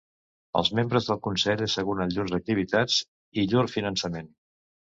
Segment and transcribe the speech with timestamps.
[0.61, 2.99] Els membres del consell asseguren llurs activitats
[3.43, 4.37] i llur finançament.